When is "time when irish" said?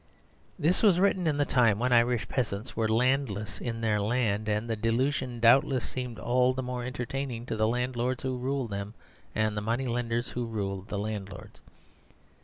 1.45-2.27